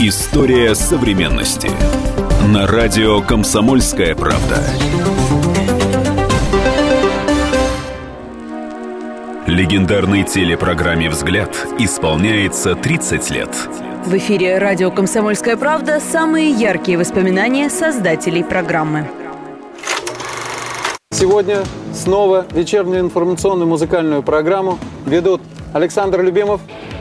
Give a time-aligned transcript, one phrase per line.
[0.00, 1.68] История современности.
[2.46, 4.62] На радио «Комсомольская правда».
[9.48, 11.50] Легендарной телепрограмме «Взгляд»
[11.80, 13.48] исполняется 30 лет.
[14.06, 19.08] В эфире радио «Комсомольская правда» самые яркие воспоминания создателей программы.
[21.10, 25.42] Сегодня снова вечернюю информационную музыкальную программу ведут
[25.72, 26.60] Александр Любимов,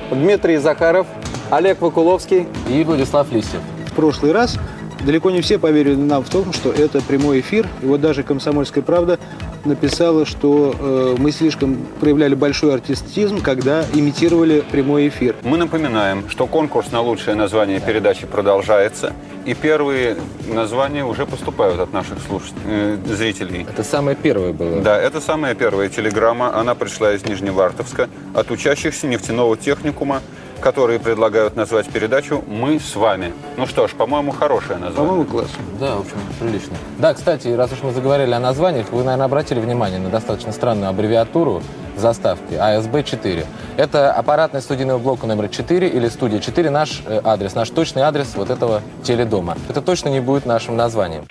[0.09, 1.05] Дмитрий Захаров,
[1.49, 3.61] Олег Вакуловский и Владислав Лисев.
[3.87, 4.57] В прошлый раз
[5.05, 7.67] далеко не все поверили нам в том, что это прямой эфир.
[7.81, 9.17] И вот даже «Комсомольская правда»
[9.63, 15.35] написала, что э, мы слишком проявляли большой артистизм, когда имитировали прямой эфир.
[15.43, 19.13] Мы напоминаем, что конкурс на лучшее название передачи продолжается.
[19.45, 20.17] И первые
[20.47, 23.65] названия уже поступают от наших слушателей, э, зрителей.
[23.69, 24.81] Это самое первое было?
[24.81, 26.57] Да, это самая первая телеграмма.
[26.57, 30.21] Она пришла из Нижневартовска от учащихся нефтяного техникума
[30.59, 33.33] которые предлагают назвать передачу «Мы с вами».
[33.57, 34.95] Ну что ж, по-моему, хорошее название.
[34.95, 35.63] По-моему, классно.
[35.79, 36.75] Да, в общем, прилично.
[36.97, 40.89] Да, кстати, раз уж мы заговорили о названиях, вы, наверное, обратили внимание на достаточно странную
[40.89, 41.61] аббревиатуру
[41.95, 43.45] в заставке АСБ-4.
[43.77, 48.33] Это аппаратный студийный блок номер 4 или студия 4, наш э, адрес, наш точный адрес
[48.35, 49.57] вот этого теледома.
[49.67, 51.25] Это точно не будет нашим названием.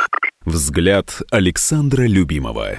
[0.44, 2.78] Взгляд Александра Любимова.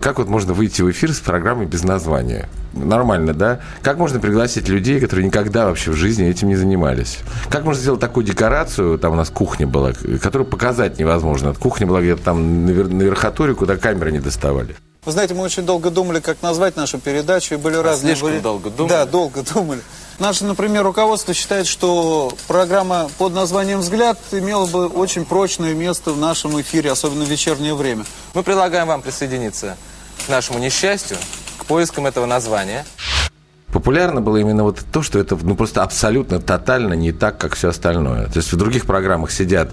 [0.00, 2.48] Как вот можно выйти в эфир с программой без названия?
[2.72, 3.60] Нормально, да?
[3.82, 7.18] Как можно пригласить людей, которые никогда вообще в жизни этим не занимались?
[7.50, 11.52] Как можно сделать такую декорацию, там у нас кухня была, которую показать невозможно.
[11.52, 14.74] Кухня была где-то там на, верхотуре, куда камеры не доставали.
[15.04, 18.14] Вы знаете, мы очень долго думали, как назвать нашу передачу, и были а разные...
[18.14, 18.40] Слишком были...
[18.40, 18.92] долго думали?
[18.92, 19.80] Да, долго думали.
[20.20, 26.18] Наше, например, руководство считает, что программа под названием «Взгляд» имела бы очень прочное место в
[26.18, 28.04] нашем эфире, особенно в вечернее время.
[28.34, 29.78] Мы предлагаем вам присоединиться
[30.26, 31.16] к нашему несчастью,
[31.56, 32.84] к поискам этого названия.
[33.72, 37.68] Популярно было именно вот то, что это ну, просто абсолютно тотально не так, как все
[37.68, 38.26] остальное.
[38.26, 39.70] То есть в других программах сидят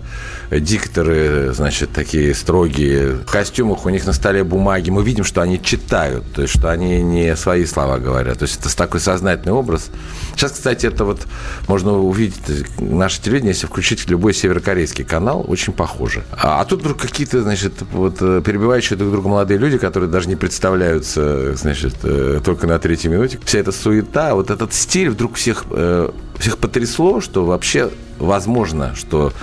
[0.52, 4.92] дикторы, значит, такие строгие, в костюмах, у них на столе бумаги.
[4.92, 8.38] Мы видим, что они читают, то есть что они не свои слова говорят.
[8.38, 9.90] То есть это такой сознательный образ.
[10.38, 11.26] Сейчас, кстати, это вот
[11.68, 12.38] можно увидеть
[12.80, 16.26] наше телевидение, если включить любой северокорейский канал, очень похоже.
[16.32, 20.30] А, а тут вдруг какие-то, значит, вот э, перебивающие друг друга молодые люди, которые даже
[20.30, 23.40] не представляются, значит, э, только на третьей минуте.
[23.46, 27.90] Вся эта суета, вот этот стиль вдруг всех, э, всех потрясло, что вообще
[28.20, 29.34] возможно, что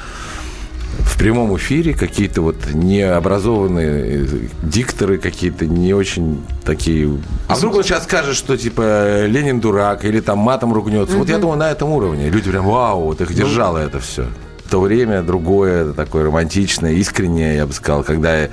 [1.01, 4.27] в прямом эфире какие-то вот необразованные
[4.63, 7.19] дикторы, какие-то не очень такие...
[7.49, 11.17] А вдруг он сейчас скажет, что типа Ленин дурак или там матом ругнется.
[11.17, 12.31] Вот я думаю, на этом уровне.
[12.31, 14.27] Люди прям, вау, вот их ну, держало это все
[14.71, 18.49] то время другое, такое романтичное, искреннее, я бы сказал, когда,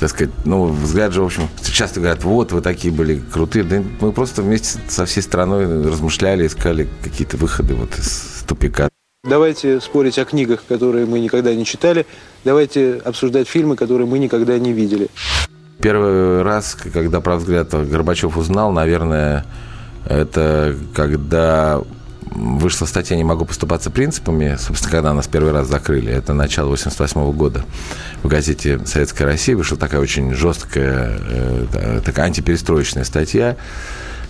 [0.00, 3.64] так сказать, ну, взгляд же, в общем, часто говорят, вот, вы такие были крутые.
[3.64, 8.88] Да мы просто вместе со всей страной размышляли, искали какие-то выходы вот из тупика.
[9.28, 12.06] Давайте спорить о книгах, которые мы никогда не читали.
[12.44, 15.08] Давайте обсуждать фильмы, которые мы никогда не видели.
[15.82, 19.44] Первый раз, когда про взгляд Горбачев узнал, наверное,
[20.08, 21.82] это когда
[22.30, 27.32] вышла статья «Не могу поступаться принципами», собственно, когда нас первый раз закрыли, это начало 88
[27.32, 27.64] года,
[28.22, 33.56] в газете «Советская Россия» вышла такая очень жесткая, э, такая антиперестроечная статья,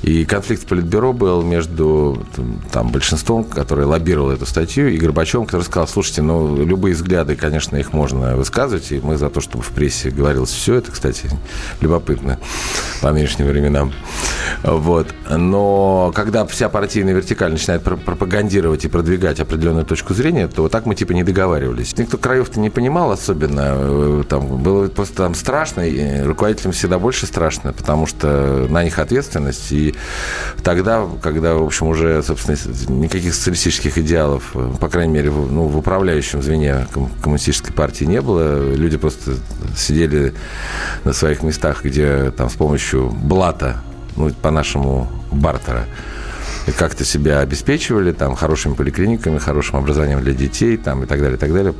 [0.02, 2.24] и конфликт в Политбюро был между
[2.70, 7.76] там, большинством, которое лоббировало эту статью, и Горбачевым, который сказал, слушайте, ну, любые взгляды, конечно,
[7.76, 11.28] их можно высказывать, и мы за то, чтобы в прессе говорилось все это, кстати,
[11.80, 12.38] любопытно
[13.02, 13.92] по нынешним временам.
[14.62, 15.08] Вот.
[15.28, 20.86] Но когда вся партийная вертикаль начинает пропагандировать и продвигать определенную точку зрения, то вот так
[20.86, 21.96] мы типа не договаривались.
[21.96, 23.62] Никто краев-то не понимал особенно.
[23.66, 28.98] Э, там было просто там страшно, и руководителям всегда больше страшно, потому что на них
[28.98, 29.87] ответственность, и
[30.62, 32.56] тогда, когда, в общем, уже, собственно,
[32.88, 36.86] никаких социалистических идеалов, по крайней мере, ну, в управляющем звене
[37.22, 39.34] коммунистической партии не было, люди просто
[39.76, 40.34] сидели
[41.04, 43.76] на своих местах, где там с помощью блата,
[44.16, 45.86] ну, по-нашему, бартера,
[46.72, 51.38] как-то себя обеспечивали там хорошими поликлиниками, хорошим образованием для детей там, и так далее, и
[51.38, 51.72] так далее,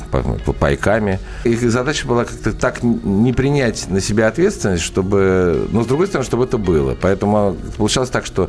[0.59, 1.19] пайками.
[1.45, 6.27] Их задача была как-то так не принять на себя ответственность, чтобы, ну, с другой стороны,
[6.27, 6.97] чтобы это было.
[7.01, 8.49] Поэтому получалось так, что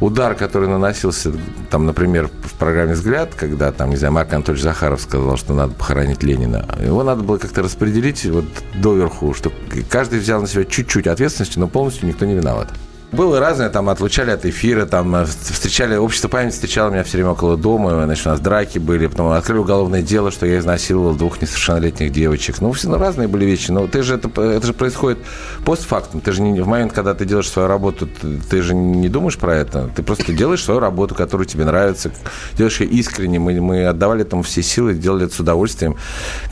[0.00, 1.32] удар, который наносился,
[1.70, 5.74] там, например, в программе «Взгляд», когда, там, не знаю, Марк Анатольевич Захаров сказал, что надо
[5.74, 8.44] похоронить Ленина, его надо было как-то распределить вот
[8.74, 9.54] доверху, чтобы
[9.88, 12.68] каждый взял на себя чуть-чуть ответственности, но полностью никто не виноват.
[13.12, 17.30] Было разное, там отлучали от эфира, там э, встречали, общество памяти встречало меня все время
[17.30, 21.42] около дома, значит, у нас драки были, потом открыли уголовное дело, что я изнасиловал двух
[21.42, 22.60] несовершеннолетних девочек.
[22.60, 25.18] Ну, все ну, разные были вещи, но ты же это, это же происходит
[25.64, 29.08] постфактум, ты же не в момент, когда ты делаешь свою работу, ты, ты же не
[29.08, 32.12] думаешь про это, ты просто делаешь свою работу, которую тебе нравится,
[32.56, 35.96] делаешь ее искренне, мы, мы отдавали этому все силы, делали это с удовольствием.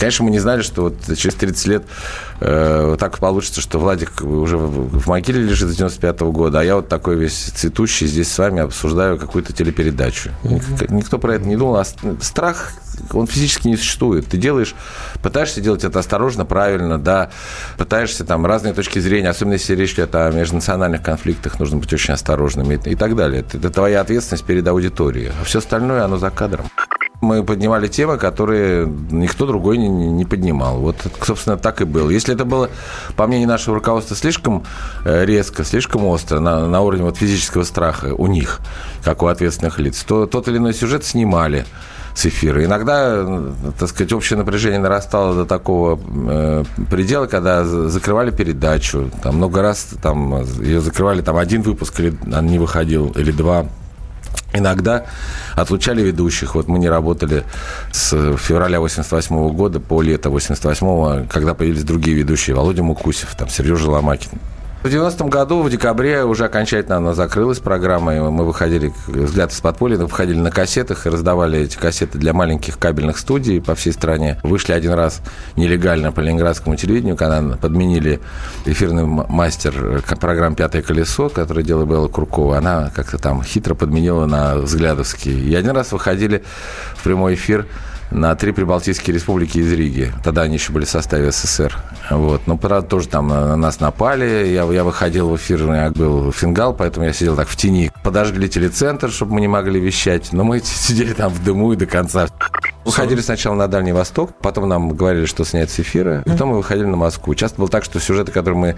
[0.01, 1.85] Конечно, мы не знали, что вот через 30 лет
[2.41, 6.65] э, так получится, что Владик уже в, в могиле лежит с 95 -го года, а
[6.65, 10.31] я вот такой весь цветущий здесь с вами обсуждаю какую-то телепередачу.
[10.89, 11.77] Никто про это не думал.
[11.77, 11.85] А
[12.21, 12.73] страх,
[13.13, 14.27] он физически не существует.
[14.27, 14.75] Ты делаешь,
[15.23, 17.31] пытаешься делать это осторожно, правильно, да,
[17.77, 22.15] пытаешься там разные точки зрения, особенно если речь идет о межнациональных конфликтах, нужно быть очень
[22.15, 23.41] осторожным и, и так далее.
[23.41, 25.33] Это, это твоя ответственность перед аудиторией.
[25.41, 26.67] А все остальное, оно за кадром.
[27.21, 30.79] Мы поднимали темы, которые никто другой не, не поднимал.
[30.79, 32.11] Вот, собственно, так и было.
[32.11, 32.71] Если это было,
[33.17, 34.65] по мнению нашего руководства, слишком
[35.05, 38.61] э, резко, слишком остро, на, на уровне вот физического страха у них,
[39.03, 41.67] как у ответственных лиц, то тот или иной сюжет снимали
[42.15, 42.65] с эфира.
[42.65, 43.25] Иногда,
[43.79, 45.99] так сказать, общее напряжение нарастало до такого
[46.29, 49.11] э, предела, когда закрывали передачу.
[49.23, 53.67] Там много раз там, ее закрывали, там один выпуск или не выходил, или два.
[54.53, 55.05] Иногда
[55.57, 56.55] отлучали ведущих.
[56.55, 57.45] Вот мы не работали
[57.93, 62.57] с февраля 88 года по лето 88 когда появились другие ведущие.
[62.57, 64.33] Володя Мукусев, там, Сережа Ломакин.
[64.81, 69.61] В 90-м году, в декабре, уже окончательно она закрылась, программа, и мы выходили, взгляд из
[69.61, 74.39] подполья, выходили на кассетах и раздавали эти кассеты для маленьких кабельных студий по всей стране.
[74.45, 75.21] Вышли один раз
[75.57, 78.21] нелегально по ленинградскому телевидению, когда подменили
[78.67, 82.59] эфирный мастер программ «Пятое колесо», который делала Белла Куркова.
[82.59, 85.51] Она как-то там хитро подменила на взглядовский.
[85.51, 86.45] И один раз выходили
[86.95, 87.67] в прямой эфир
[88.11, 90.13] на три прибалтийские республики из Риги.
[90.25, 91.77] Тогда они еще были в составе СССР.
[92.11, 92.47] Вот.
[92.47, 94.49] Но, правда, тоже там на нас напали.
[94.49, 97.91] Я, я выходил в эфир, у меня был фингал, поэтому я сидел так в тени.
[98.03, 100.33] Подожгли телецентр, чтобы мы не могли вещать.
[100.33, 102.29] Но мы сидели там в дыму и до конца.
[102.89, 106.87] Выходили сначала на Дальний Восток, потом нам говорили, что снять с эфира, потом мы выходили
[106.87, 107.35] на Москву.
[107.35, 108.77] Часто было так, что сюжеты, которые мы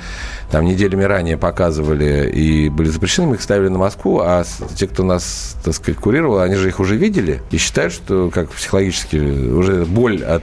[0.50, 4.42] там неделями ранее показывали и были запрещены, мы их ставили на Москву, а
[4.74, 8.50] те, кто нас, так сказать, курировал, они же их уже видели и считают, что как
[8.50, 10.42] психологически уже боль от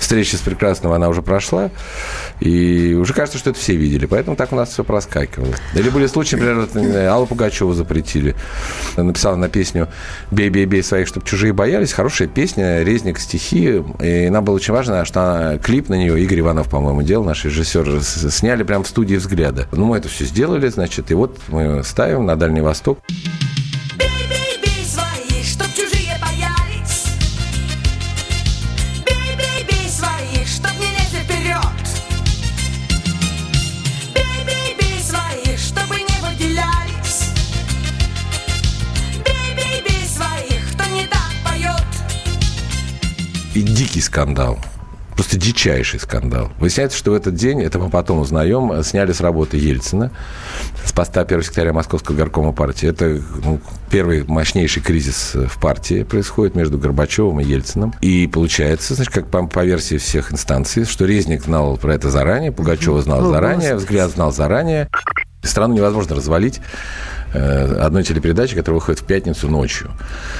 [0.00, 1.70] встречи с прекрасным, она уже прошла,
[2.40, 5.52] и уже кажется, что это все видели, поэтому так у нас все проскакивало.
[5.74, 8.34] Или были случаи, например, Аллу Пугачеву запретили.
[8.96, 9.88] Написала на песню
[10.30, 11.92] «Бей, бей, бей своих, чтобы чужие боялись».
[11.92, 13.82] Хорошая песня, Резник стихи.
[14.00, 17.44] И нам было очень важно, что она, клип на нее Игорь Иванов, по-моему, делал, наш
[17.44, 19.66] режиссер, сняли прямо в студии «Взгляда».
[19.72, 23.00] Ну, мы это все сделали, значит, и вот мы ставим на Дальний Восток.
[44.14, 44.58] Скандал.
[45.16, 46.52] Просто дичайший скандал.
[46.60, 50.12] Выясняется, что в этот день, это мы потом узнаем, сняли с работы Ельцина
[50.84, 52.88] с поста первого секретаря Московского горкома партии.
[52.88, 57.92] Это ну, первый мощнейший кризис в партии происходит между Горбачевым и Ельциным.
[58.00, 62.52] И получается, значит, как по, по версии всех инстанций, что Резник знал про это заранее,
[62.52, 64.88] Пугачева знал ну, заранее, Взгляд знал заранее.
[65.44, 66.60] Страну невозможно развалить
[67.34, 69.90] Э, одной телепередачи, которая выходит в пятницу ночью.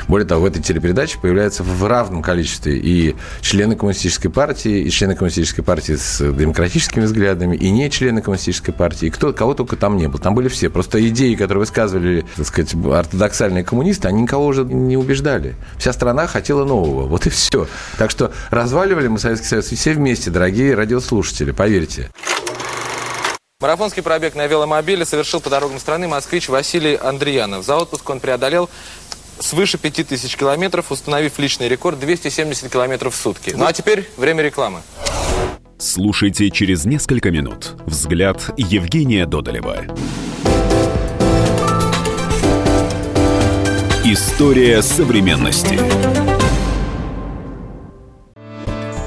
[0.07, 5.17] Более того, в этой телепередаче появляются в равном количестве и члены коммунистической партии, и члены
[5.17, 9.97] коммунистической партии с демократическими взглядами, и не члены коммунистической партии, и кто, кого только там
[9.97, 10.21] не было.
[10.21, 10.71] Там были все.
[10.71, 15.57] Просто идеи, которые высказывали, так сказать, ортодоксальные коммунисты, они никого уже не убеждали.
[15.79, 17.09] Вся страна хотела нового.
[17.09, 17.67] Вот и все.
[17.99, 22.11] Так что разваливали мы Советский Союз все вместе, дорогие радиослушатели, поверьте.
[23.61, 27.65] Марафонский пробег на веломобиле совершил по дорогам страны москвич Василий Андреянов.
[27.65, 28.69] За отпуск он преодолел
[29.39, 33.55] свыше 5000 километров, установив личный рекорд 270 километров в сутки.
[33.57, 34.83] Ну а теперь время рекламы.
[35.79, 37.77] Слушайте через несколько минут.
[37.87, 39.85] Взгляд Евгения Додолева.
[44.05, 46.24] История современности.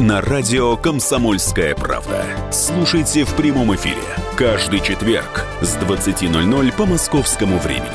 [0.00, 2.24] на радио «Комсомольская правда».
[2.50, 4.02] Слушайте в прямом эфире
[4.36, 7.86] каждый четверг с 20.00 по московскому времени.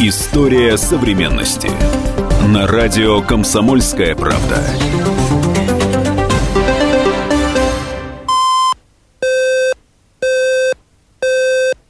[0.00, 1.70] История современности.
[2.46, 4.62] На радио «Комсомольская правда».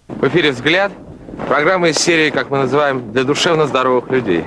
[0.09, 0.93] В эфире «Взгляд».
[1.49, 4.47] Программа из серии, как мы называем, для душевно здоровых людей.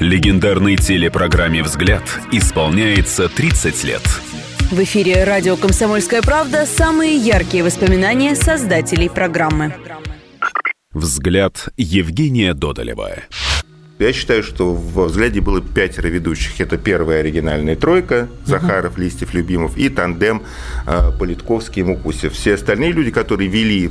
[0.00, 4.02] Легендарной телепрограмме «Взгляд» исполняется 30 лет.
[4.70, 9.72] В эфире радио «Комсомольская правда» самые яркие воспоминания создателей программы.
[10.92, 13.12] «Взгляд» Евгения Додолева.
[13.98, 16.60] Я считаю, что во «Взгляде» было пятеро ведущих.
[16.60, 20.42] Это первая оригинальная тройка Захаров, Листьев, Любимов и тандем
[20.86, 22.34] э, Политковский и Мукусев.
[22.34, 23.90] Все остальные люди, которые вели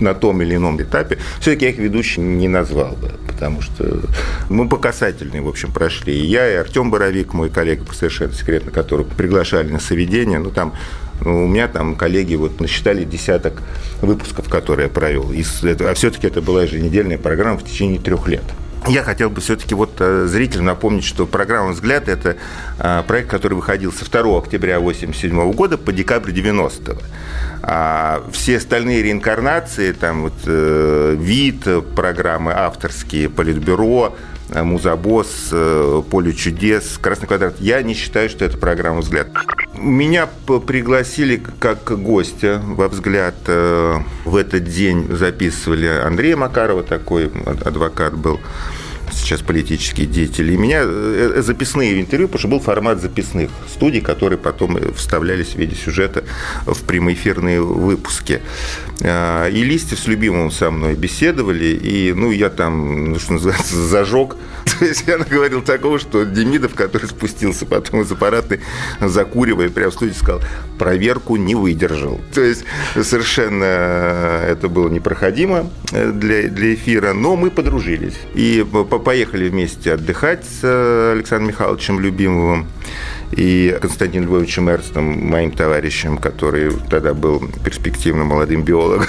[0.00, 4.02] на том или ином этапе, все-таки я их ведущим не назвал бы, потому что
[4.50, 6.14] мы по касательной, в общем, прошли.
[6.14, 10.50] И я, и Артем Боровик, мой коллега по совершенно секретно, которого приглашали на соведение, ну,
[10.50, 10.74] там
[11.24, 13.62] ну, у меня там коллеги вот насчитали десяток
[14.02, 15.32] выпусков, которые я провел.
[15.32, 15.42] И,
[15.80, 18.44] а все-таки это была еженедельная программа в течение трех лет.
[18.88, 22.36] Я хотел бы все-таки вот э, зрителям напомнить, что программа «Взгляд»– это
[22.78, 27.02] э, проект, который выходил со 2 октября 1987 года по декабрь 90 -го.
[27.62, 34.16] А все остальные реинкарнации, там вот э, вид программы авторские, политбюро,
[34.54, 35.54] Музабос,
[36.10, 37.60] Поле чудес, Красный квадрат.
[37.60, 39.28] Я не считаю, что это программа «Взгляд».
[39.76, 40.28] Меня
[40.66, 43.34] пригласили как гостя во «Взгляд».
[43.46, 47.30] В этот день записывали Андрея Макарова, такой
[47.64, 48.40] адвокат был
[49.20, 50.52] сейчас политические деятели.
[50.52, 55.48] И меня э, э, записные интервью, потому что был формат записных студий, которые потом вставлялись
[55.48, 56.24] в виде сюжета
[56.66, 58.40] в прямоэфирные выпуски.
[59.02, 63.76] А, и Листьев с любимым со мной беседовали, и, ну, я там, ну, что называется,
[63.88, 64.36] зажег.
[64.78, 68.60] То есть я наговорил такого, что Демидов, который спустился потом из аппаратной,
[69.00, 70.40] закуривая, прямо в студии сказал,
[70.78, 72.20] проверку не выдержал.
[72.34, 78.14] То есть совершенно это было непроходимо для, для эфира, но мы подружились.
[78.34, 78.64] И
[79.10, 82.68] поехали вместе отдыхать с э, Александром Михайловичем Любимовым
[83.32, 89.08] и Константином Львовичем Эрстом, моим товарищем, который тогда был перспективным молодым биологом.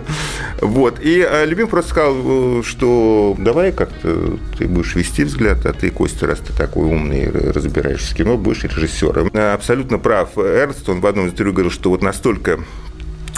[0.60, 0.98] Вот.
[1.00, 5.90] И э, Любимов просто сказал, э, что давай как-то ты будешь вести взгляд, а ты,
[5.90, 9.30] Костя, раз ты такой умный, разбираешься в кино, будешь режиссером.
[9.32, 12.60] Абсолютно прав Эрнст, он в одном из интервью говорил, что вот настолько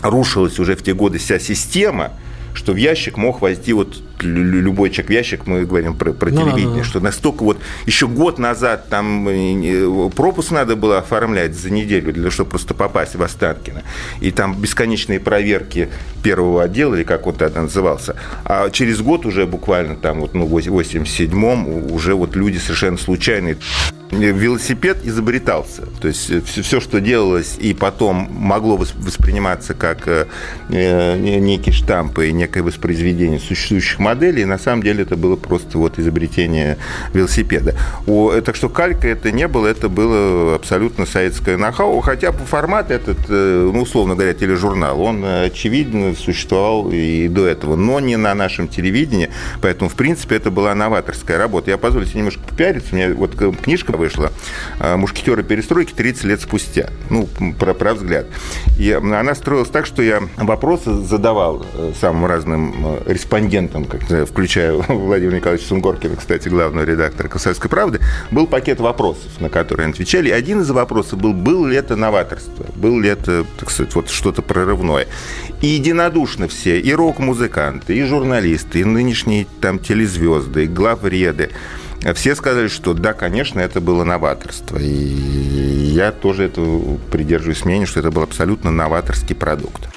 [0.02, 2.10] рушилась уже в те годы вся система,
[2.54, 6.42] что в ящик мог войти вот любой человек в ящик, мы говорим про, про ну,
[6.42, 6.84] телевидение, да, да.
[6.84, 12.30] что настолько вот еще год назад там э, пропуск надо было оформлять за неделю, для
[12.30, 13.82] чтобы просто попасть в Останкино.
[14.20, 15.88] И там бесконечные проверки
[16.22, 18.16] первого отдела, или как он тогда назывался.
[18.44, 23.56] А через год уже буквально там вот, ну, в 87-м уже вот люди совершенно случайные
[24.12, 25.86] велосипед изобретался.
[26.00, 30.26] То есть все, э, что делалось и потом могло восприниматься как э,
[30.68, 36.76] некие штампы и некое воспроизведение существующих моделей, на самом деле это было просто вот изобретение
[37.14, 37.74] велосипеда.
[38.06, 42.92] О, так что калька это не было, это было абсолютно советское нахау, хотя по формату
[42.94, 48.34] этот, э, ну, условно говоря, тележурнал, он, очевидно, существовал и до этого, но не на
[48.34, 49.30] нашем телевидении,
[49.60, 51.70] поэтому, в принципе, это была новаторская работа.
[51.70, 54.32] Я позволю себе немножко попиариться, у меня вот книжка вышла
[54.80, 56.90] «Мушкетеры перестройки 30 лет спустя».
[57.10, 58.26] Ну, про, про взгляд.
[58.78, 64.72] И она строилась так, что я вопросы задавал э, самым разным э, респондентам, как, включая
[64.88, 70.28] Владимира Николаевича Сунгоркина, кстати, главного редактора «Комсомольской правды», был пакет вопросов, на которые отвечали.
[70.28, 74.08] И один из вопросов был, был ли это новаторство, был ли это, так сказать, вот
[74.08, 75.06] что-то прорывное.
[75.60, 81.50] И единодушно все, и рок-музыканты, и журналисты, и нынешние там телезвезды, и главреды,
[82.14, 84.76] все сказали, что да, конечно, это было новаторство.
[84.78, 86.62] И я тоже это
[87.10, 89.88] придерживаюсь мнения, что это был абсолютно новаторский продукт.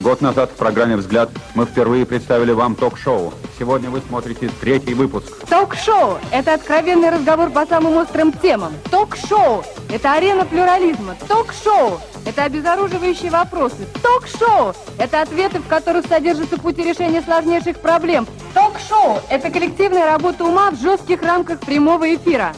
[0.00, 3.34] Год назад в программе «Взгляд» мы впервые представили вам ток-шоу.
[3.58, 5.44] Сегодня вы смотрите третий выпуск.
[5.50, 8.72] Ток-шоу– это откровенный разговор по самым острым темам.
[8.92, 11.16] Ток-шоу– это арена плюрализма.
[11.26, 13.88] Ток-шоу– это обезоруживающие вопросы.
[14.00, 18.28] Ток-шоу– это ответы, в которых содержатся пути решения сложнейших проблем.
[18.54, 22.54] Ток-шоу– это коллективная работа ума в жестких рамках прямого эфира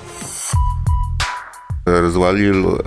[1.85, 2.81] развалил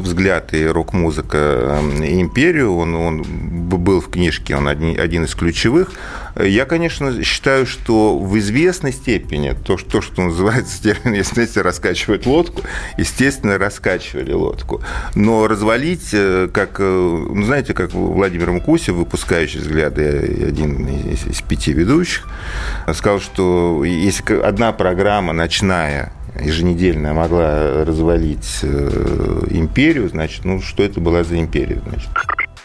[0.00, 2.74] взгляд и рок-музыка эм, империю.
[2.76, 5.92] Он, он был в книжке, он один, один из ключевых.
[6.36, 12.62] Я, конечно, считаю, что в известной степени то, что, что называется термин, если раскачивать лодку,
[12.96, 14.82] естественно, раскачивали лодку.
[15.14, 21.40] Но развалить, э, как, э, ну, знаете, как Владимир Мкусев, выпускающий взгляды, один из, из
[21.42, 22.26] пяти ведущих,
[22.94, 31.00] сказал, что если одна программа ночная еженедельная могла развалить э, империю, значит, ну что это
[31.00, 32.08] была за империя, значит?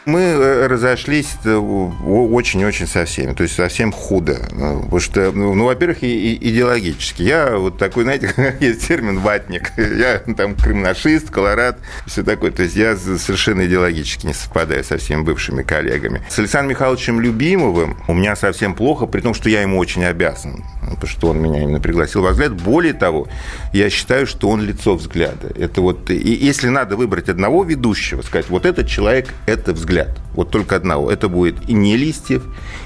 [0.05, 4.37] Мы э, разошлись э, очень-очень со всеми, то есть совсем худо.
[4.51, 7.23] Ну, потому что, ну, ну во-первых, и, и идеологически.
[7.23, 9.71] Я вот такой, знаете, есть термин «ватник».
[9.77, 12.51] Я там кримнашист, колорад, все такое.
[12.51, 16.21] То есть я совершенно идеологически не совпадаю со всеми бывшими коллегами.
[16.29, 20.63] С Александром Михайловичем Любимовым у меня совсем плохо, при том, что я ему очень обязан,
[20.81, 22.53] потому что он меня именно пригласил во взгляд.
[22.53, 23.27] Более того,
[23.73, 25.51] я считаю, что он лицо взгляда.
[25.57, 29.94] Это вот, и если надо выбрать одного ведущего, сказать, вот этот человек– это взгляд.
[30.33, 31.11] Вот только одного.
[31.11, 32.43] Это будет и не Листьев,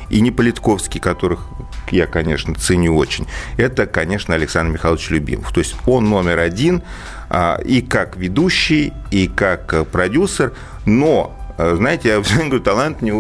[0.10, 1.48] и не Политковский, которых
[1.92, 3.28] я, конечно, ценю очень.
[3.58, 5.52] Это, конечно, Александр Михайлович Любимов.
[5.52, 6.84] То есть он номер один
[7.30, 10.54] а, и как ведущий, и как э, продюсер,
[10.86, 13.12] но э, знаете, я говорю, талант не,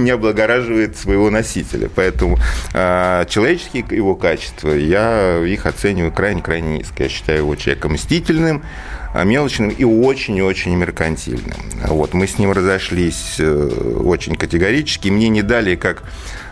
[0.00, 1.90] не облагораживает своего носителя.
[1.94, 2.38] Поэтому
[2.72, 7.02] э, человеческие его качества, я их оцениваю крайне-крайне низко.
[7.04, 11.56] Я считаю его человеком мстительным, а, мелочным и очень-очень меркантильным.
[11.86, 15.08] Вот, мы с ним разошлись э, очень категорически.
[15.08, 16.04] Мне не дали, как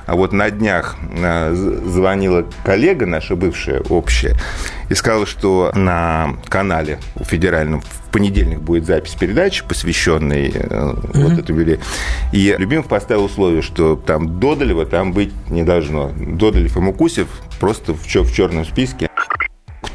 [0.09, 4.37] а вот на днях э, звонила коллега наша бывшая общая
[4.89, 11.11] и сказала, что на канале федеральном в понедельник будет запись передачи, посвященной mm-hmm.
[11.13, 11.81] вот этому юбилею.
[12.33, 16.11] И Любимов поставил условие, что там Додолева там быть не должно.
[16.17, 17.29] Додолев и Мукусев
[17.61, 19.08] просто в, в черном списке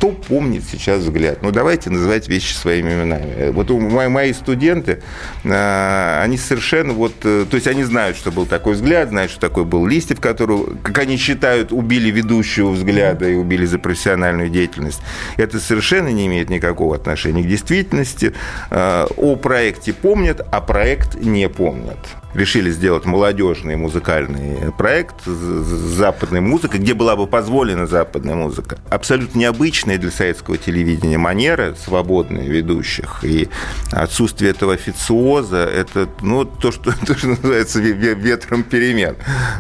[0.04, 1.42] кто помнит сейчас взгляд?
[1.42, 3.52] Ну, давайте называть вещи своими именами.
[3.52, 5.02] Вот мои, мои студенты,
[5.46, 7.14] а, они совершенно вот...
[7.24, 10.76] Э, то есть они знают, что был такой взгляд, знают, что такой был Листьев, которого,
[10.84, 15.00] как они считают, убили ведущего взгляда и убили за профессиональную деятельность.
[15.38, 18.34] Это совершенно не имеет никакого отношения к действительности.
[18.72, 22.00] О проекте помнят, а проект не помнят
[22.34, 28.78] решили сделать молодежный музыкальный проект с западной музыкой, где была бы позволена западная музыка.
[28.90, 33.24] Абсолютно необычная для советского телевидения манера свободные ведущих.
[33.24, 33.50] И
[33.92, 39.16] отсутствие этого официоза– это ну, то, что, то, называется ветром перемен.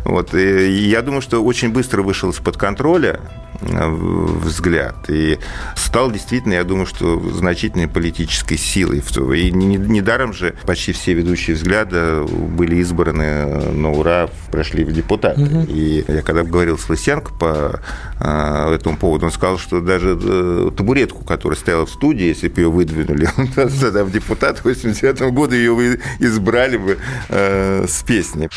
[0.05, 0.33] Вот.
[0.33, 3.19] И я думаю, что очень быстро вышел из-под контроля
[3.63, 4.95] взгляд.
[5.09, 5.39] И
[5.75, 9.03] стал действительно, я думаю, что значительной политической силой.
[9.37, 15.41] И недаром же почти все ведущие взгляда были избраны на ура, прошли в депутаты.
[15.41, 15.65] Угу.
[15.69, 17.81] И я когда говорил с Лысенко по
[18.19, 22.61] а, этому поводу, он сказал, что даже э, табуретку, которая стояла в студии, если бы
[22.61, 26.97] ее выдвинули в депутат в 89 году, ее избрали бы
[27.29, 28.49] э, с песней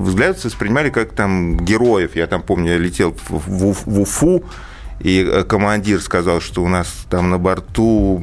[0.00, 2.16] взгляд воспринимали как там героев.
[2.16, 4.44] Я там помню, я летел в, в, в Уфу,
[5.00, 8.22] и э, командир сказал, что у нас там на борту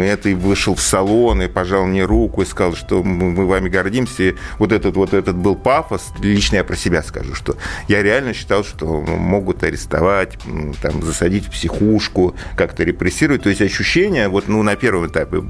[0.00, 4.22] это и вышел в салон и пожал мне руку и сказал, что мы вами гордимся.
[4.22, 6.12] И вот этот вот этот был пафос.
[6.20, 7.56] Лично я про себя скажу, что
[7.88, 10.38] я реально считал, что могут арестовать,
[10.80, 13.42] там, засадить в психушку, как-то репрессировать.
[13.42, 15.42] То есть ощущение, вот ну, на первом этапе,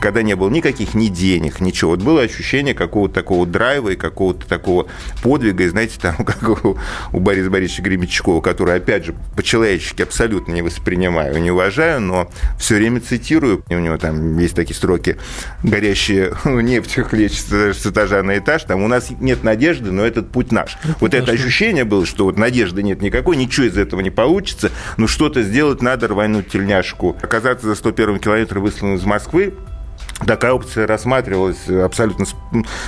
[0.00, 4.46] когда не было никаких ни денег, ничего, вот было ощущение какого-то такого драйва и какого-то
[4.46, 4.86] такого
[5.22, 6.78] подвига, и знаете, там, как у,
[7.12, 12.30] у Бориса Борисовича Гремячкова, который, опять же, по-человечески человечески абсолютно не воспринимаю, не уважаю, но
[12.58, 13.64] все время цитирую.
[13.68, 15.16] У него там есть такие строки
[15.62, 18.64] «Горящие нефтью хлещется с этажа на этаж».
[18.64, 20.76] Там у нас нет надежды, но этот путь наш.
[20.82, 24.70] Это вот это ощущение было, что вот надежды нет никакой, ничего из этого не получится,
[24.96, 27.16] но что-то сделать надо, рвануть тельняшку.
[27.22, 29.54] Оказаться за 101 километр высланным из Москвы,
[30.26, 32.26] Такая опция рассматривалась абсолютно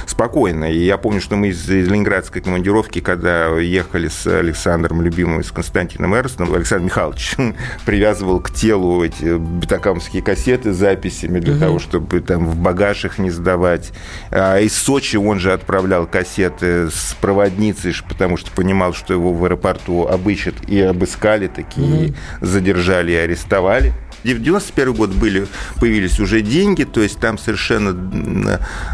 [0.06, 0.70] спокойно.
[0.70, 5.50] И я помню, что мы из, ленинградской командировки, когда ехали с Александром Любимым и с
[5.50, 7.34] Константином Эрстом, Александр Михайлович
[7.84, 11.60] привязывал к телу эти бетакамские кассеты с записями для угу.
[11.60, 13.92] того, чтобы там в багаж их не сдавать.
[14.30, 19.44] А из Сочи он же отправлял кассеты с проводницей, потому что понимал, что его в
[19.44, 22.16] аэропорту обыщут и обыскали такие, угу.
[22.42, 23.92] задержали и арестовали.
[24.32, 25.46] В 91 год были,
[25.80, 27.94] появились уже деньги, то есть там совершенно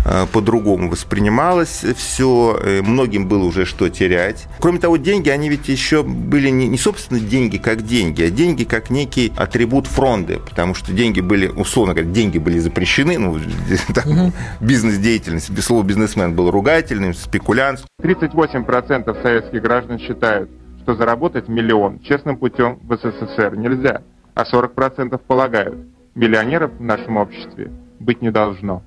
[0.05, 4.47] э, по-другому воспринималось все, э, многим было уже что терять.
[4.59, 8.65] Кроме того, деньги, они ведь еще были не, не собственно деньги как деньги, а деньги
[8.65, 14.33] как некий атрибут фронды, потому что деньги были, условно говоря, деньги были запрещены, ну, угу.
[14.61, 17.85] бизнес-деятельность, без слова бизнесмен был ругательным, спекулянт.
[18.03, 20.51] 38% советских граждан считают,
[20.83, 24.03] что заработать миллион честным путем в СССР нельзя
[24.41, 25.77] а 40% полагают,
[26.15, 28.83] миллионеров в нашем обществе быть не должно.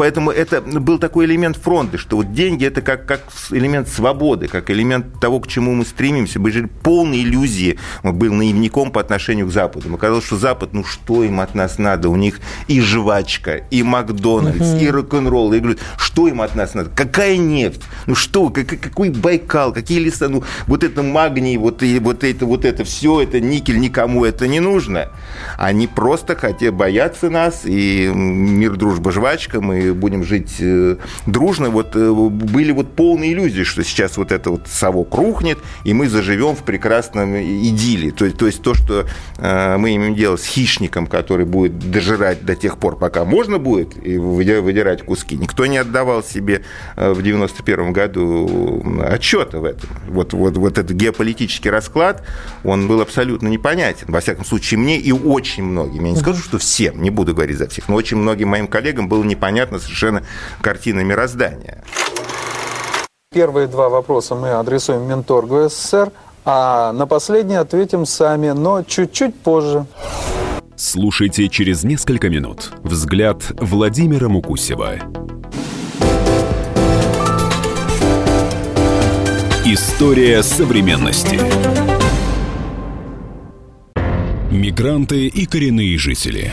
[0.00, 4.70] Поэтому это был такой элемент фронта, что вот деньги это как, как элемент свободы, как
[4.70, 6.40] элемент того, к чему мы стремимся.
[6.40, 7.78] Мы жили полной иллюзии.
[8.02, 9.90] Мы был наивником по отношению к Западу.
[9.90, 12.08] Мы казалось, что Запад, ну что им от нас надо?
[12.08, 14.78] У них и жвачка, и Макдональдс, угу.
[14.78, 15.52] и рок-н-ролл.
[15.52, 16.88] И говорят, что им от нас надо?
[16.96, 17.82] Какая нефть?
[18.06, 20.30] Ну что, как, какой Байкал, какие леса?
[20.30, 24.48] Ну вот это магний, вот, и, вот это, вот это все, это никель, никому это
[24.48, 25.10] не нужно.
[25.58, 31.94] Они просто хотят бояться нас, и мир, дружба, жвачка, мы будем жить э, дружно, вот
[31.94, 36.54] э, были вот полные иллюзии, что сейчас вот это вот совок рухнет, и мы заживем
[36.56, 38.10] в прекрасном идилле.
[38.10, 39.06] То, то есть то, что
[39.38, 43.94] э, мы имеем дело с хищником, который будет дожирать до тех пор, пока можно будет,
[44.06, 45.36] и выдирать куски.
[45.36, 46.62] Никто не отдавал себе
[46.96, 49.88] в 91 году отчета в этом.
[50.08, 52.24] Вот, вот, вот этот геополитический расклад,
[52.64, 54.06] он был абсолютно непонятен.
[54.08, 56.04] Во всяком случае, мне и очень многим.
[56.04, 59.08] Я не скажу, что всем, не буду говорить за всех, но очень многим моим коллегам
[59.08, 60.22] было непонятно совершенно
[60.60, 61.84] картина мироздания.
[63.32, 66.10] Первые два вопроса мы адресуем Менторгу СССР,
[66.44, 69.86] а на последний ответим сами, но чуть-чуть позже.
[70.74, 72.72] Слушайте через несколько минут.
[72.82, 74.94] Взгляд Владимира Мукусева.
[79.64, 81.38] История современности.
[84.50, 86.52] Мигранты и коренные жители.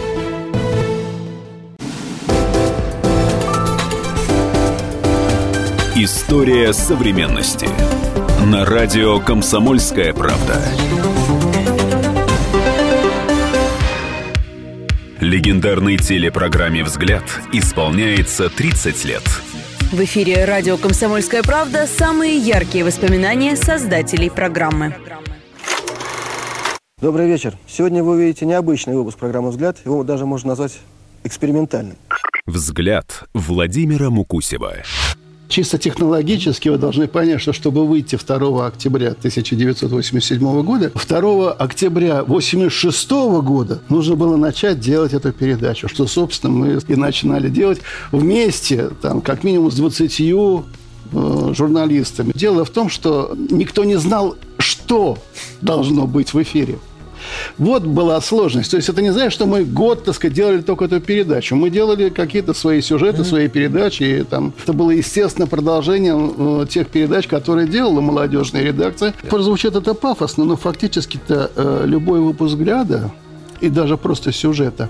[6.03, 7.69] История современности.
[8.43, 10.59] На радио «Комсомольская правда».
[15.19, 17.21] Легендарной телепрограмме «Взгляд»
[17.53, 19.23] исполняется 30 лет–
[19.91, 24.95] в эфире радио «Комсомольская правда» самые яркие воспоминания создателей программы.
[26.99, 27.55] Добрый вечер.
[27.67, 29.77] Сегодня вы увидите необычный выпуск программы «Взгляд».
[29.85, 30.79] Его даже можно назвать
[31.23, 31.97] экспериментальным.
[32.47, 34.77] «Взгляд» Владимира Мукусева.
[35.51, 43.11] Чисто технологически вы должны понять, что чтобы выйти 2 октября 1987 года, 2 октября 1986
[43.43, 47.81] года нужно было начать делать эту передачу, что, собственно, мы и начинали делать
[48.13, 52.31] вместе, там, как минимум с 20 э, журналистами.
[52.33, 55.17] Дело в том, что никто не знал, что
[55.59, 56.79] должно быть в эфире.
[57.57, 58.71] Вот была сложность.
[58.71, 61.55] То есть это не значит, что мы год, так сказать, делали только эту передачу.
[61.55, 64.03] Мы делали какие-то свои сюжеты, свои передачи.
[64.03, 69.13] И там это было, естественно, продолжением э, тех передач, которые делала молодежная редакция.
[69.29, 73.11] Прозвучит это пафосно, но фактически-то э, любой выпуск взгляда
[73.61, 74.89] и даже просто сюжета,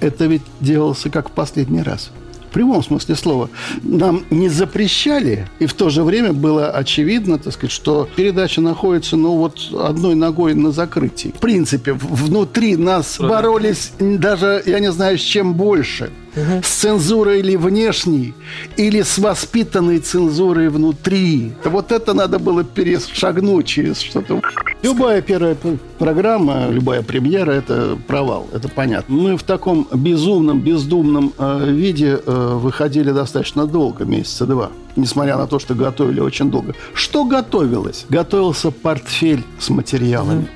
[0.00, 2.10] это ведь делался как в последний раз–
[2.56, 3.50] прямом смысле слова,
[3.82, 9.16] нам не запрещали, и в то же время было очевидно, так сказать, что передача находится,
[9.16, 11.34] ну, вот одной ногой на закрытии.
[11.36, 16.62] В принципе, внутри нас боролись даже, я не знаю, с чем больше– угу.
[16.62, 18.34] с цензурой или внешней,
[18.76, 21.52] или с воспитанной цензурой внутри.
[21.64, 24.40] Вот это надо было перешагнуть через что-то.
[24.82, 25.56] Любая первая
[25.98, 29.14] программа, любая премьера– это провал, это понятно.
[29.14, 35.46] Мы в таком безумном, бездумном э, виде э, выходили достаточно долго, месяца два несмотря на
[35.46, 36.74] то, что готовили очень долго.
[36.94, 38.06] Что готовилось?
[38.08, 40.48] Готовился портфель с материалами.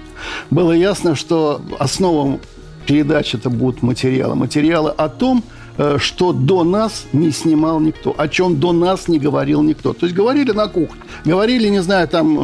[0.51, 2.41] Было ясно, что основам
[2.87, 4.35] передачи это будут материалы.
[4.35, 5.45] Материалы о том,
[5.99, 9.93] что до нас не снимал никто, о чем до нас не говорил никто.
[9.93, 12.43] То есть говорили на кухне, говорили, не знаю, там э,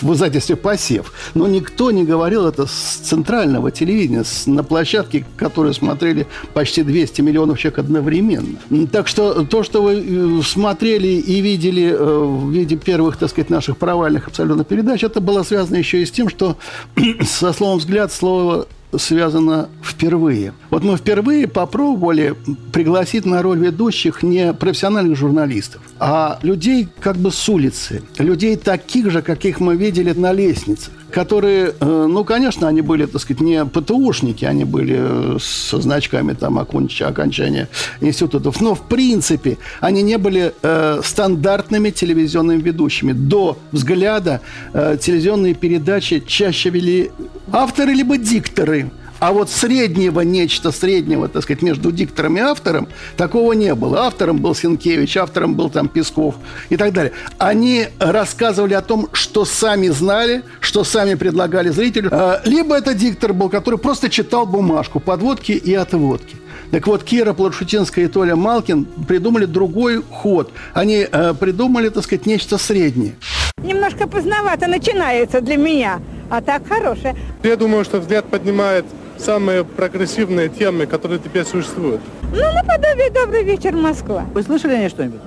[0.00, 5.74] в издательстве «Посев», но никто не говорил это с центрального телевидения, с, на площадке, которую
[5.74, 8.58] смотрели почти 200 миллионов человек одновременно.
[8.90, 13.76] Так что то, что вы э, смотрели и видели в виде первых, так сказать, наших
[13.76, 16.56] провальных абсолютно передач, это было связано еще и с тем, что
[17.22, 20.52] со словом «взгляд» слово связано впервые.
[20.70, 22.34] Вот мы впервые попробовали
[22.72, 29.10] пригласить на роль ведущих не профессиональных журналистов, а людей как бы с улицы, людей таких
[29.10, 33.64] же, каких мы видели на лестницах которые, э, ну, конечно, они были, так сказать, не
[33.64, 37.68] ПТУшники, они были э, со значками там окончания
[38.00, 43.12] институтов, но, в принципе, они не были э, стандартными телевизионными ведущими.
[43.12, 44.40] До взгляда
[44.72, 47.10] э, телевизионные передачи чаще вели
[47.52, 53.52] авторы либо дикторы– а вот среднего, нечто среднего, так сказать, между диктором и автором, такого
[53.52, 54.02] не было.
[54.02, 56.36] Автором был Сенкевич, автором был там Песков
[56.68, 57.12] и так далее.
[57.38, 62.10] Они рассказывали о том, что сами знали, что сами предлагали зрителю.
[62.12, 66.36] А, либо это диктор был, который просто читал бумажку, подводки и отводки.
[66.70, 70.52] Так вот, Кира Плашутинская и Толя Малкин придумали другой ход.
[70.74, 73.14] Они э, придумали, так сказать, нечто среднее.
[73.62, 77.16] Немножко поздновато начинается для меня, а так хорошее.
[77.42, 78.84] Я думаю, что взгляд поднимает
[79.18, 82.00] самые прогрессивные темы, которые теперь существуют.
[82.22, 84.24] Ну, наподобие «Добрый вечер, Москва».
[84.34, 85.20] Вы слышали о ней что-нибудь?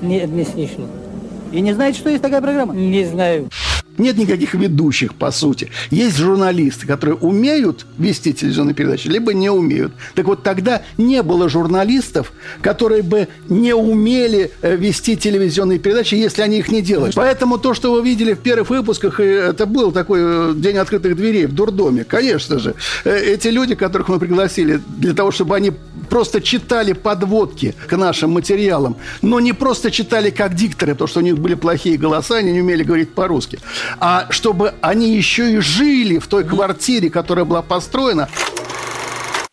[0.00, 0.86] Нет, не слышал.
[1.52, 2.74] И не знаете, что есть такая программа?
[2.74, 3.48] Не знаю.
[3.98, 5.70] Нет никаких ведущих, по сути.
[5.90, 9.92] Есть журналисты, которые умеют вести телевизионные передачи, либо не умеют.
[10.14, 16.42] Так вот, тогда не было журналистов, которые бы не умели э, вести телевизионные передачи, если
[16.42, 17.14] они их не делают.
[17.14, 21.46] Поэтому то, что вы видели в первых выпусках, это был такой э, день открытых дверей
[21.46, 22.74] в дурдоме, конечно же.
[23.04, 25.72] Э, Эти люди, которых мы пригласили для того, чтобы они
[26.08, 31.22] просто читали подводки к нашим материалам, но не просто читали как дикторы, потому что у
[31.22, 33.58] них были плохие голоса, они не умели говорить по-русски,
[34.00, 38.28] а чтобы они еще и жили в той квартире, которая была построена.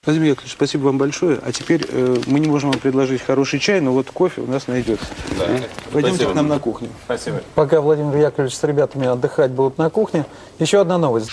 [0.06, 1.40] Владимир Яковлевич, спасибо вам большое.
[1.44, 4.68] А теперь э, мы не можем вам предложить хороший чай, но вот кофе у нас
[4.68, 5.08] найдется.
[5.38, 5.44] Да.
[5.46, 5.60] Э?
[5.92, 6.32] Пойдемте Спасибо.
[6.32, 6.88] к нам на кухню.
[7.04, 7.42] Спасибо.
[7.54, 10.26] Пока Владимир Яковлевич с ребятами отдыхать будут на кухне,
[10.58, 11.30] еще одна новость.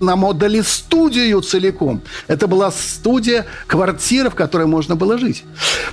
[0.00, 2.02] Нам отдали студию целиком.
[2.26, 5.44] Это была студия, квартира, в которой можно было жить.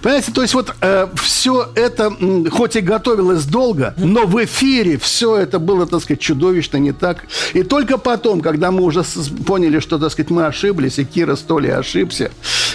[0.01, 0.75] Понимаете, то есть вот
[1.21, 2.13] все это,
[2.51, 7.25] хоть и готовилось долго, но в эфире все это было, так сказать, чудовищно не так.
[7.53, 9.03] И только потом, когда мы уже
[9.47, 12.12] поняли, что, так сказать, мы ошиблись, и Кира Столи ошибся,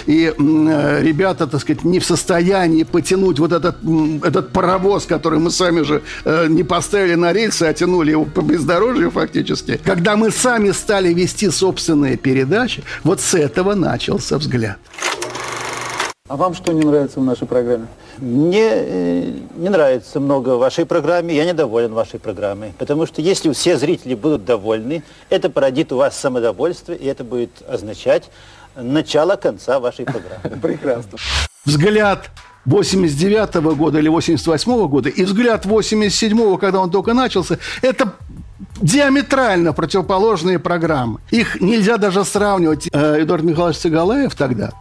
[0.05, 3.75] и м, э, ребята, так сказать, не в состоянии потянуть вот этот,
[4.23, 8.41] этот паровоз, который мы сами же э, не поставили на рельсы, а тянули его по
[8.41, 9.79] бездорожью фактически.
[9.83, 14.77] Когда мы сами стали вести собственные передачи, вот с этого начался взгляд.
[16.29, 17.87] А вам что не нравится в нашей программе?
[18.19, 22.73] Мне э, не нравится много в вашей программе, я недоволен вашей программой.
[22.77, 27.49] Потому что если все зрители будут довольны, это породит у вас самодовольство, и это будет
[27.67, 28.29] означать
[28.81, 30.57] начало конца вашей программы.
[30.61, 31.17] Прекрасно.
[31.65, 32.29] Взгляд
[32.65, 38.13] 89 года или 88 года и взгляд 87 когда он только начался, это
[38.81, 41.19] диаметрально противоположные программы.
[41.31, 42.89] Их нельзя даже сравнивать.
[42.91, 44.71] Э, Эдуард Михайлович Цыгалаев тогда,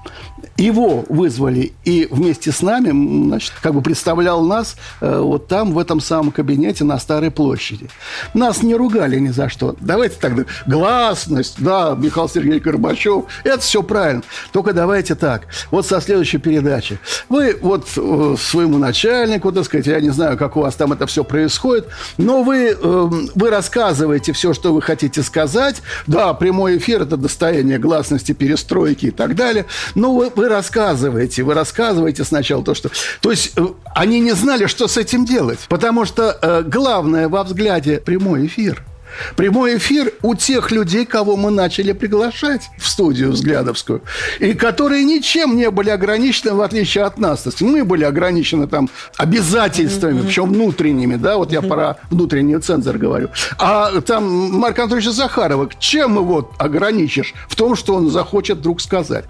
[0.56, 2.90] его вызвали и вместе с нами,
[3.26, 7.88] значит, как бы представлял нас э, вот там, в этом самом кабинете на Старой площади.
[8.34, 9.76] Нас не ругали ни за что.
[9.80, 14.22] Давайте тогда гласность, да, Михаил Сергеевич Горбачев, это все правильно.
[14.52, 16.98] Только давайте так, вот со следующей передачи.
[17.28, 21.06] Вы вот э, своему начальнику, так сказать, я не знаю, как у вас там это
[21.06, 23.87] все происходит, но вы, вы рассказываете
[24.32, 25.82] все, что вы хотите сказать.
[26.06, 29.66] Да, прямой эфир– это достояние гласности, перестройки и так далее.
[29.94, 32.90] Но вы, вы рассказываете, вы рассказываете сначала то, что...
[33.20, 35.60] То есть э, они не знали, что с этим делать.
[35.68, 38.84] Потому что э, главное во взгляде– прямой эфир.
[39.36, 44.02] Прямой эфир у тех людей, кого мы начали приглашать в студию взглядовскую,
[44.40, 47.42] и которые ничем не были ограничены, в отличие от нас.
[47.42, 52.98] То есть мы были ограничены там обязательствами, причем внутренними, да, вот я про внутренний цензор
[52.98, 53.28] говорю.
[53.58, 57.34] А там Марк Анатольевич Захарова, чем его ограничишь?
[57.48, 59.24] В том, что он захочет вдруг сказать.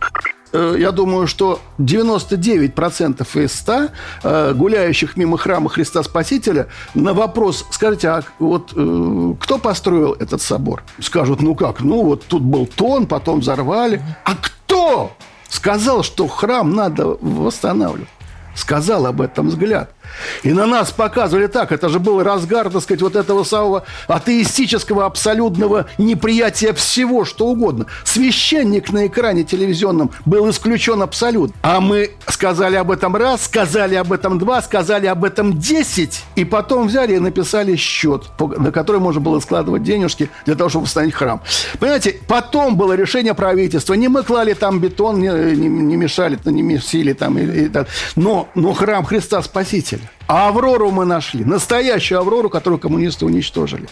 [0.52, 3.88] Э, Я думаю, что 99% из 100
[4.22, 10.40] э, гуляющих мимо храма Христа Спасителя на вопрос, скажите, а вот э, кто построил этот
[10.42, 10.82] собор?
[11.00, 14.02] Скажут, ну как, ну вот тут был тон, потом взорвали.
[14.24, 15.12] А кто
[15.48, 18.08] сказал, что храм надо восстанавливать?
[18.54, 19.92] Сказал об этом взгляд.
[20.42, 25.06] И на нас показывали так, это же был разгар, так сказать, вот этого самого атеистического
[25.06, 27.86] абсолютного неприятия всего, что угодно.
[28.04, 31.54] Священник на экране телевизионном был исключен абсолютно.
[31.62, 36.44] А мы сказали об этом раз, сказали об этом два, сказали об этом десять, и
[36.44, 41.14] потом взяли и написали счет, на который можно было складывать денежки для того, чтобы восстановить
[41.14, 41.40] храм.
[41.78, 43.94] Понимаете, потом было решение правительства.
[43.94, 47.38] Не мы клали там бетон, не, не- не мешали, не месили там.
[47.38, 47.88] И, и так.
[48.16, 49.97] Но, но храм Христа Спасителя.
[50.26, 51.44] А Аврору мы нашли.
[51.44, 53.88] Настоящую Аврору, которую коммунисты уничтожили.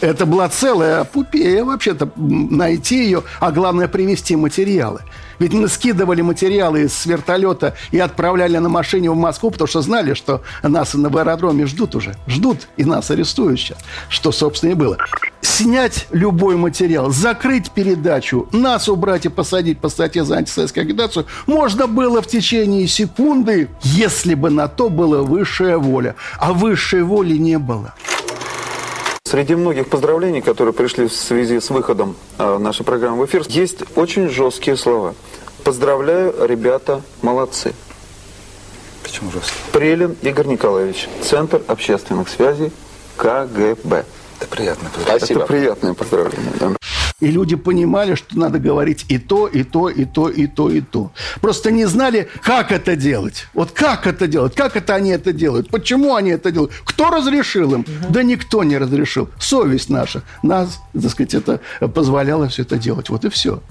[0.00, 5.02] Это была целая пупея вообще-то найти ее, а главное привести материалы.
[5.40, 10.12] Ведь мы скидывали материалы с вертолета и отправляли на машине в Москву, потому что знали,
[10.12, 12.14] что нас на аэродроме ждут уже.
[12.26, 13.78] Ждут и нас арестуют сейчас.
[14.10, 14.98] Что, собственно, и было.
[15.40, 21.86] Снять любой материал, закрыть передачу, нас убрать и посадить по статье за антисоветскую агитацию можно
[21.86, 26.16] было в течение секунды, если бы на то была высшая воля.
[26.38, 27.94] А высшей воли не было.
[29.30, 33.84] Среди многих поздравлений, которые пришли в связи с выходом э, нашей программы в эфир, есть
[33.94, 35.14] очень жесткие слова.
[35.62, 37.72] Поздравляю, ребята, молодцы.
[39.04, 39.60] Почему жесткие?
[39.72, 42.72] Прелин Игорь Николаевич, Центр общественных связей
[43.18, 44.04] КГБ.
[44.40, 44.88] Это приятно.
[45.06, 46.50] Это приятное поздравление.
[46.58, 46.70] да.
[47.20, 50.80] И люди понимали, что надо говорить и то, и то, и то, и то, и
[50.80, 51.12] то.
[51.40, 53.46] Просто не знали, как это делать.
[53.54, 57.74] Вот как это делать, как это они это делают, почему они это делают, кто разрешил
[57.74, 57.86] им.
[58.08, 59.28] Да никто не разрешил.
[59.38, 63.10] Совесть наша нас, так сказать, это позволяла все это делать.
[63.10, 63.62] Вот и все.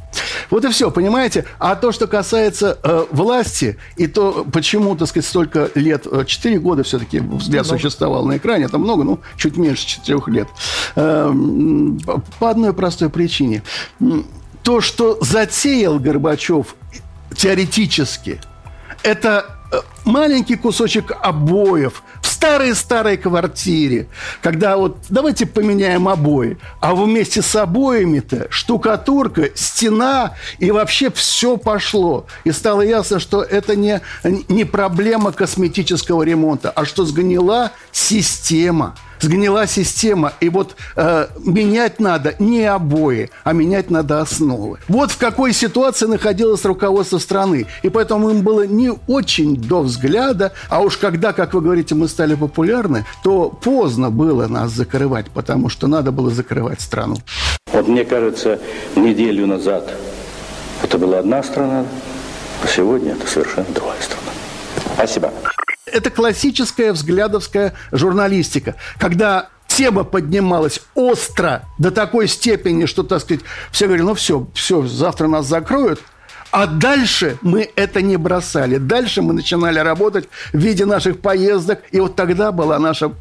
[0.50, 1.45] Вот и все, понимаете?
[1.60, 6.60] А то, что касается э, власти, и то, почему, так сказать, столько лет, э, 4
[6.60, 7.80] года все-таки взгляд Много.
[7.80, 10.48] существовал на экране, это много, ну, чуть меньше 4 лет.
[10.95, 11.32] Э,
[12.39, 13.63] по одной простой причине.
[14.63, 16.76] То, что затеял Горбачев
[17.36, 18.41] теоретически,
[19.04, 22.04] это э, маленький кусочек обоев
[22.39, 24.08] старой-старой квартире,
[24.41, 32.28] когда вот давайте поменяем обои, а вместе с обоями-то штукатурка, стена и вообще все пошло.
[32.45, 38.95] И стало ясно, что это не, не проблема косметического ремонта, а что сгнила система.
[39.19, 44.79] Сгнила система, и вот э, менять надо не обои, а менять надо основы.
[44.88, 47.67] Вот в какой ситуации находилось руководство страны.
[47.84, 52.08] И поэтому им было не очень до взгляда, а уж когда, как вы говорите, мы
[52.08, 57.17] стали популярны, то поздно было нас закрывать, потому что надо было закрывать страну.
[57.71, 58.60] Вот мне кажется,
[58.95, 59.93] неделю назад
[60.82, 61.86] это была одна страна,
[62.63, 64.32] а сегодня это совершенно другая страна.
[64.95, 65.32] Спасибо.
[65.91, 73.86] Это классическая взглядовская журналистика, когда тема поднималась остро до такой степени, что, так сказать, все
[73.86, 76.02] говорили, ну все, все, завтра нас закроют,
[76.51, 78.77] а дальше мы это не бросали.
[78.77, 81.79] Дальше мы начинали работать в виде наших поездок.
[81.91, 83.12] И вот тогда была наша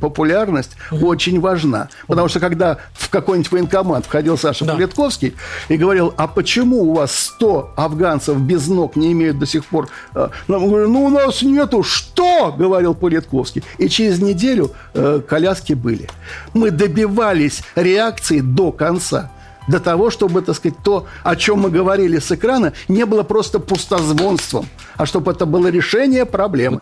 [0.00, 1.88] популярность очень важна.
[2.06, 5.34] Потому что когда в какой-нибудь военкомат входил Саша Политковский
[5.68, 9.88] и говорил, а почему у вас 100 афганцев без ног не имеют до сих пор...
[10.14, 11.82] э, Ну, ну, у нас нету.
[11.82, 12.52] Что?
[12.52, 13.62] Говорил Политковский.
[13.78, 16.08] И через неделю э, коляски были.
[16.54, 19.30] Мы добивались реакции до конца
[19.68, 23.58] до того, чтобы, так сказать, то, о чем мы говорили с экрана, не было просто
[23.58, 26.80] пустозвонством, а чтобы это было решение проблемы.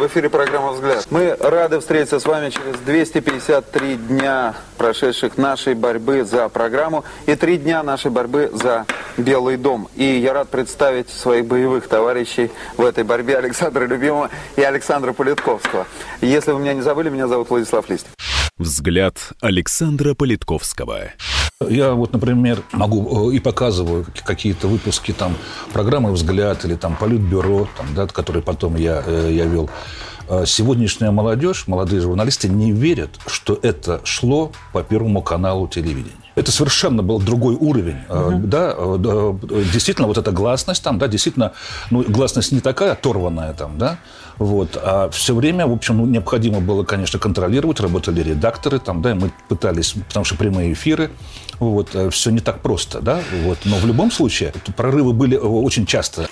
[0.00, 1.06] В эфире программа «Взгляд».
[1.10, 7.58] Мы рады встретиться с вами через 253 дня, прошедших нашей борьбы за программу, и три
[7.58, 8.86] дня нашей борьбы за
[9.18, 9.88] Белый дом.
[9.96, 15.86] И я рад представить своих боевых товарищей в этой борьбе Александра Любимого и Александра Политковского.
[16.22, 18.12] Если вы меня не забыли, меня зовут Владислав Листьев.
[18.60, 21.12] Взгляд Александра Политковского.
[21.66, 25.34] Я вот, например, могу э, и показываю какие-то выпуски там
[25.72, 29.70] программы «Взгляд» или там «Политбюро», там, да, которые потом я, э, я вел.
[30.28, 36.19] Э, Сегодняшняя молодежь, молодые журналисты не верят, что это шло по Первому каналу телевидения.
[36.40, 37.98] Это совершенно был другой уровень.
[38.08, 38.98] Э, Да, э,
[39.50, 41.52] э, действительно, вот эта гласность там, да, действительно,
[41.90, 43.98] ну, гласность не такая оторванная там, да,
[44.38, 49.10] вот, а все время, в общем, ну, необходимо было, конечно, контролировать, работали редакторы там, да,
[49.10, 51.10] и мы пытались, потому что прямые эфиры,
[51.58, 56.26] вот, все не так просто, да, вот, но в любом случае прорывы были очень часто.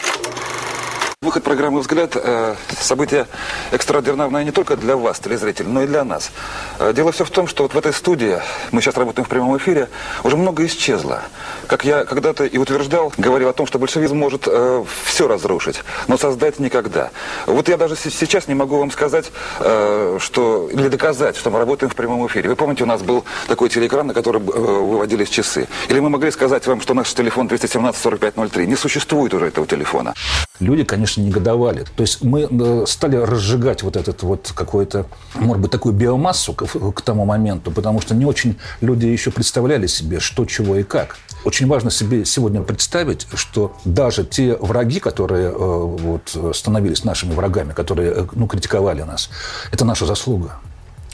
[1.21, 3.27] Выход программы «Взгляд» э,– событие
[3.73, 6.31] экстраординарное не только для вас, телезрителей, но и для нас.
[6.79, 8.39] Э, Дело все в том, что вот в этой студии,
[8.71, 9.89] мы сейчас работаем в прямом эфире,
[10.23, 11.23] уже многое исчезло.
[11.67, 16.17] Как я когда-то и утверждал, говорил о том, что большевизм может э, все разрушить, но
[16.17, 17.11] создать никогда.
[17.47, 21.91] Вот я даже сейчас не могу вам сказать, э, что, или доказать, что мы работаем
[21.91, 22.49] в прямом эфире.
[22.49, 25.67] Вы помните, у нас был такой телеэкран, на который э, выводились часы.
[25.89, 28.67] Или мы могли сказать вам, что наш телефон 217-4503.
[28.67, 30.15] Не существует уже этого телефона.
[30.61, 31.85] Люди, конечно, негодовали.
[31.97, 36.67] То есть мы э, стали разжигать вот этот вот какой-то, может быть, такую биомассу к,
[36.93, 41.17] к тому моменту, потому что не очень люди еще представляли себе, что, чего и как.
[41.45, 47.73] Очень важно себе сегодня представить, что даже те враги, которые э, вот, становились нашими врагами,
[47.73, 49.31] которые э, ну, критиковали нас,
[49.73, 50.59] это наша заслуга.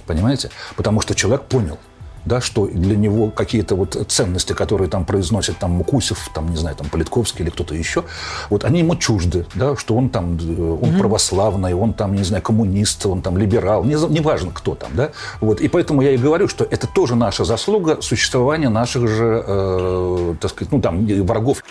[0.07, 0.51] Понимаете?
[0.77, 1.79] Потому что человек понял,
[2.25, 6.77] да, что для него какие-то вот ценности, которые там произносит там Мукусев, там, не знаю,
[6.77, 8.05] там Политковский или кто-то еще,
[8.51, 12.43] вот они ему чужды, да, что он там, э, он православный, он там, не знаю,
[12.43, 15.11] коммунист, он там либерал, не, за- неважно кто там, да,
[15.41, 20.35] вот, и поэтому я и говорю, что это тоже наша заслуга существования наших же, э,
[20.41, 21.63] так сказать, ну, там, врагов.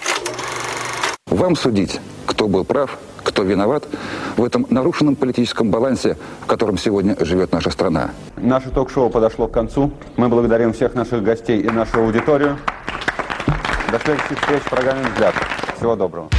[1.28, 3.88] Вам судить, кто был прав, кто виноват
[4.38, 8.12] в этом нарушенном политическом балансе, в котором сегодня живет наша страна.
[8.38, 9.92] Наше ток-шоу подошло к концу.
[10.18, 12.58] Мы благодарим всех наших гостей и нашу аудиторию.
[13.92, 15.36] До следующих встреч в программе «Взгляд».
[15.78, 16.30] Всего доброго.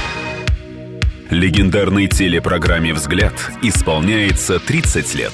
[1.30, 5.32] Легендарной телепрограмме «Взгляд» исполняется 30 лет.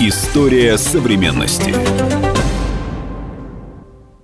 [0.00, 1.74] История современности.